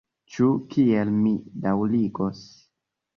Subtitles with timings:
[0.35, 0.45] Ĉu
[0.75, 1.33] kiel mi
[1.65, 2.41] daŭrigos?..